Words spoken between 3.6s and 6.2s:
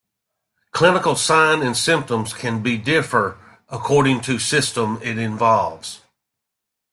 according to system it involves.